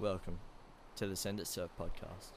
[0.00, 0.38] Welcome
[0.94, 2.30] to the Send It Surf podcast,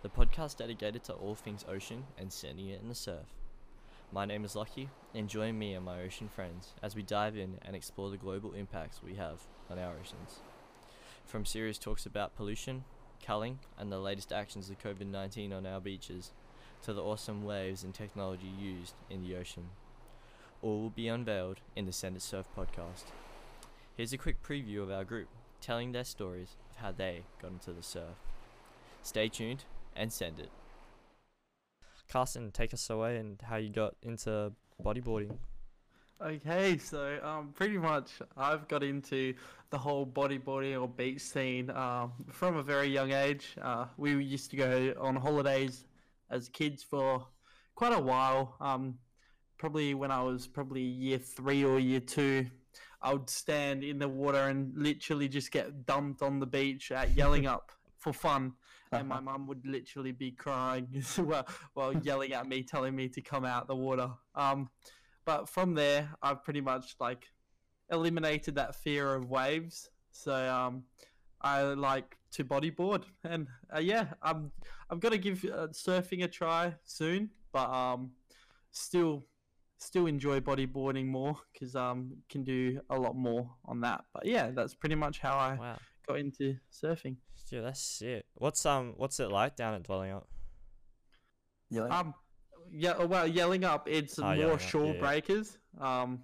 [0.00, 3.26] the podcast dedicated to all things ocean and sending it in the surf.
[4.10, 7.58] My name is Lucky, and join me and my ocean friends as we dive in
[7.60, 10.40] and explore the global impacts we have on our oceans.
[11.26, 12.84] From serious talks about pollution,
[13.22, 16.32] culling, and the latest actions of COVID 19 on our beaches,
[16.80, 19.68] to the awesome waves and technology used in the ocean.
[20.62, 23.04] All will be unveiled in the Send It Surf podcast.
[23.98, 25.28] Here's a quick preview of our group,
[25.60, 28.16] telling their stories of how they got into the surf.
[29.02, 29.64] Stay tuned
[29.96, 30.50] and send it.
[32.08, 34.52] Carson, take us away and how you got into
[34.82, 35.36] bodyboarding.
[36.22, 39.32] Okay, so um, pretty much I've got into
[39.70, 43.56] the whole bodyboarding or beach scene um, from a very young age.
[43.62, 45.86] Uh, we used to go on holidays
[46.30, 47.26] as kids for
[47.74, 48.54] quite a while.
[48.60, 48.98] Um,
[49.56, 52.46] probably when I was probably year three or year two,
[53.02, 57.14] I would stand in the water and literally just get dumped on the beach at
[57.14, 58.54] Yallingup for fun.
[58.92, 63.20] And my mum would literally be crying while, while yelling at me, telling me to
[63.20, 64.10] come out the water.
[64.34, 64.68] Um,
[65.24, 67.28] but from there, I've pretty much like
[67.90, 69.90] eliminated that fear of waves.
[70.10, 70.84] So um,
[71.40, 74.50] I like to bodyboard, and uh, yeah, I'm
[74.88, 78.10] I'm gonna give uh, surfing a try soon, but um,
[78.70, 79.24] still
[79.80, 84.04] still enjoy bodyboarding more because um can do a lot more on that.
[84.14, 85.78] But yeah, that's pretty much how I Wow.
[86.06, 87.16] got into surfing.
[87.50, 88.26] Yeah, that's it.
[88.34, 90.28] What's um what's it like down at Dwelling Up?
[91.70, 92.14] Yeah, like, Um,
[92.70, 95.00] yeah, uh, well, Yallingup, it's Oh, more Yallingup, shore yeah, yeah.
[95.00, 95.58] breakers.
[95.80, 96.22] Um,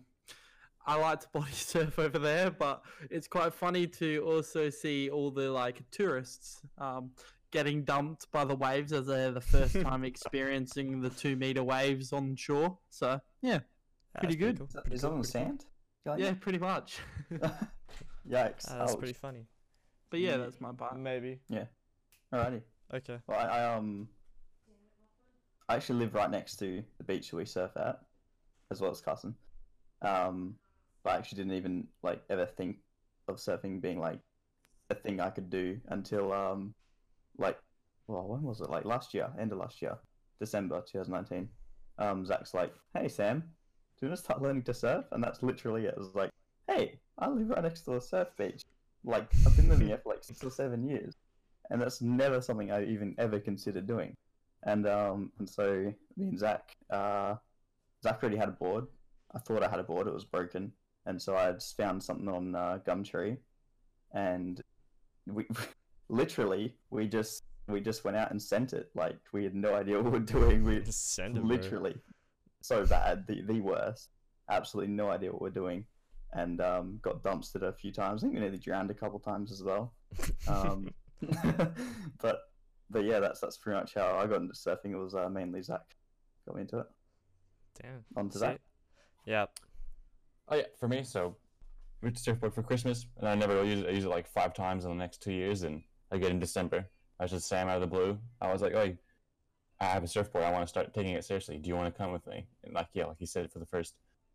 [0.87, 5.31] I like to body surf over there, but it's quite funny to also see all
[5.33, 7.11] the like tourists um,
[7.57, 12.13] getting dumped by the waves as they're the first time experiencing the two meter waves
[12.13, 12.77] on shore.
[12.91, 13.59] So yeah, Yeah,
[14.19, 14.59] Pretty that's good.
[14.59, 14.67] cool.
[14.67, 15.65] is that, Pretty is that cool, on the sand?
[16.05, 16.99] Going yeah, pretty much.
[17.33, 18.71] Yikes!
[18.71, 18.99] Uh, that's ouch.
[18.99, 19.47] pretty funny.
[20.11, 20.37] but yeah, Yeah.
[20.37, 20.99] that's my part.
[20.99, 21.41] Maybe.
[21.49, 21.65] Yeah.
[22.33, 22.61] Alrighty.
[22.93, 23.19] Okay.
[23.27, 24.09] Well, I, I um,
[25.69, 28.01] I actually live right next to the beach that we surf at,
[28.71, 29.35] as well as Carson.
[30.03, 30.57] Um,
[31.03, 32.77] but I actually didn't even like ever think
[33.29, 34.21] of surfing being like
[34.91, 36.75] a thing I could do until um,
[37.39, 37.59] like,
[38.07, 38.71] well, when was it?
[38.71, 39.99] Like last year, end of last year,
[40.39, 41.49] December 2019.
[41.99, 45.43] Um, Zach's like, "Hey Sam, do you want to start learning to surf?" And that's
[45.43, 45.97] literally it.
[45.97, 46.31] Was like,
[46.69, 48.63] "Hey, I live right next to the surf beach.
[49.05, 51.15] Like I've been living here for like six or seven years."
[51.71, 54.15] and that's never something I even ever considered doing.
[54.65, 57.37] And um, and so me and Zach, uh,
[58.03, 58.87] Zach already had a board.
[59.35, 60.73] I thought I had a board; it was broken,
[61.05, 63.37] and so I just found something on uh, Gumtree,
[64.13, 64.61] and
[65.27, 65.47] we
[66.09, 68.91] literally we just we just went out and sent it.
[68.95, 70.65] Like we had no idea what we were doing.
[70.65, 71.41] We Just send it.
[71.41, 71.49] bro.
[71.49, 71.97] literally
[72.63, 74.11] so bad, the the worst.
[74.51, 75.85] Absolutely no idea what we're doing,
[76.33, 78.23] and um, got dumpstered a few times.
[78.23, 79.93] I think we nearly drowned a couple times as well.
[80.47, 80.89] Um,
[82.21, 82.41] but
[82.91, 84.93] but yeah, that's that's pretty much how I got into surfing.
[84.93, 85.81] It was uh, mainly Zach
[86.47, 86.87] got me into it.
[87.83, 88.05] Damn.
[88.17, 88.55] Onto that.
[88.55, 88.61] Sick.
[89.27, 89.47] Yeah.
[90.49, 91.37] Oh yeah, for me, so
[92.01, 93.89] we went to surfboard for Christmas, and I never use it.
[93.89, 96.39] I use it like five times in the next two years, and I get in
[96.39, 96.89] December.
[97.19, 98.19] I was just Sam out of the blue.
[98.41, 98.95] I was like, "Oh,
[99.81, 100.45] I have a surfboard.
[100.45, 101.59] I want to start taking it seriously.
[101.59, 103.67] Do you want to come with me?" And like, yeah, like he said, for the
[103.67, 103.95] first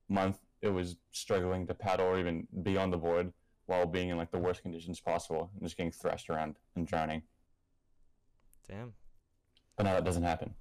[0.09, 3.31] month, it was struggling to paddle or even be on the board
[3.67, 7.21] while being in like the worst conditions possible and just getting thrashed around and drowning.
[8.67, 8.93] Damn.
[9.77, 10.53] But now that doesn't happen.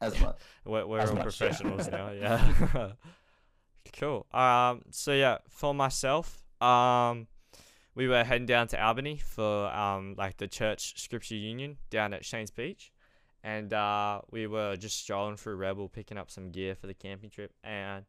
[0.00, 0.36] As much.
[0.64, 1.46] We're, we're As all much, yeah.
[1.48, 2.10] professionals now.
[2.12, 2.92] Yeah.
[3.98, 4.26] cool.
[4.32, 4.82] Um.
[4.90, 7.26] So yeah, for myself, um,
[7.96, 12.24] we were heading down to Albany for um like the church scripture union down at
[12.24, 12.92] Cheynes Beach,
[13.42, 17.30] and uh we were just strolling through Rebel picking up some gear for the camping
[17.30, 18.04] trip, and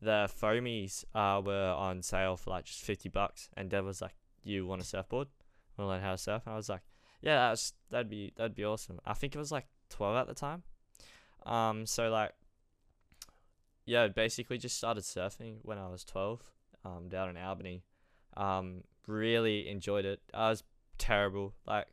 [0.00, 4.14] the foamies uh were on sale for like just fifty bucks, and Dev was like,
[4.44, 5.28] "You want a surfboard?
[5.76, 6.82] Want to learn how to surf?" And I was like,
[7.22, 10.34] "Yeah, that's that'd be that'd be awesome." I think it was like twelve at the
[10.34, 10.62] time.
[11.46, 12.32] Um, so like,
[13.86, 16.42] yeah, basically just started surfing when I was twelve.
[16.82, 17.84] Um, down in Albany.
[18.38, 20.20] Um, really enjoyed it.
[20.32, 20.62] I was
[20.98, 21.54] terrible.
[21.66, 21.86] Like,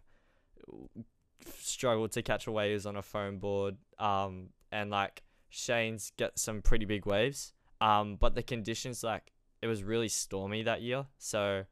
[1.59, 3.77] struggled to catch waves on a foam board.
[3.99, 7.53] Um, and like Cheynes get some pretty big waves.
[7.79, 9.31] Um, but the conditions like
[9.61, 11.65] it was really stormy that year, so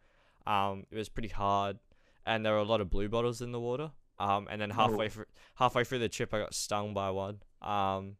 [0.45, 1.77] um, it was pretty hard,
[2.25, 3.91] and there were a lot of blue bottles in the water.
[4.19, 5.09] Um, and then halfway Oh.
[5.09, 5.25] through
[5.55, 7.39] halfway through the trip, I got stung by one.
[7.61, 8.17] Um,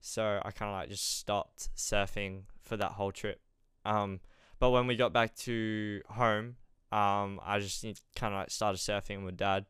[0.00, 3.40] so I kind of like just stopped surfing for that whole trip.
[3.84, 4.20] Um,
[4.58, 6.56] but when we got back to home,
[6.92, 7.82] um, I just
[8.14, 9.66] kind of like started surfing with dad.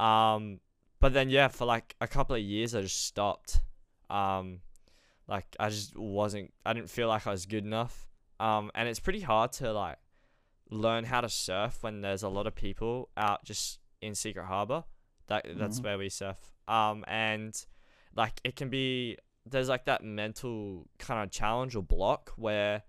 [0.00, 0.60] Um,
[1.00, 3.60] but then yeah, for like a couple of years, I just stopped.
[4.10, 4.60] Um,
[5.28, 6.52] like I just wasn't.
[6.64, 8.08] I didn't feel like I was good enough.
[8.40, 9.98] Um, and it's pretty hard to like
[10.70, 14.84] learn how to surf when there's a lot of people out just in Secret Harbor.
[15.28, 15.84] That that's Mhm.
[15.84, 16.38] where we surf.
[16.66, 17.54] Um, and
[18.16, 19.16] like it can be
[19.46, 22.82] there's like that mental kind of challenge or block where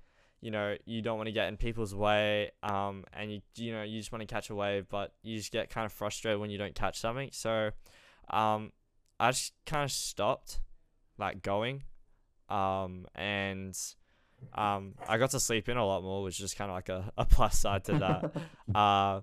[0.43, 3.81] you know you don't want to get in people's way um and you you know
[3.81, 6.49] you just want to catch a wave but you just get kind of frustrated when
[6.49, 7.29] you don't catch something.
[7.31, 7.71] So
[8.29, 8.71] um
[9.19, 10.59] i just kind of stopped
[11.17, 11.83] like going
[12.49, 13.77] um and
[14.53, 17.11] um i got to sleep in a lot more which is kind of like a,
[17.17, 18.31] a plus side to that.
[18.75, 19.21] Uh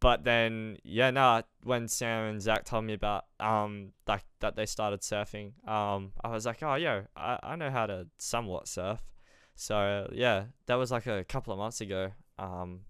[0.00, 4.66] but then yeah no when sam and zach told me about um like that they
[4.66, 9.00] started surfing um i was like oh yo i, I know how to somewhat surf
[9.54, 12.80] so yeah that was like a couple of months ago um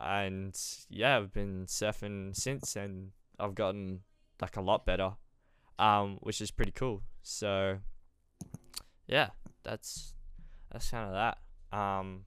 [0.00, 0.56] and
[0.88, 4.00] yeah i've been surfing since and i've gotten
[4.40, 5.12] like a lot better
[5.78, 7.02] um which is pretty cool.
[7.22, 7.78] So
[9.06, 9.30] yeah
[9.62, 10.14] that's
[10.70, 12.24] that's kind of that um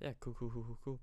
[0.00, 1.00] yeah cool cool cool cool cool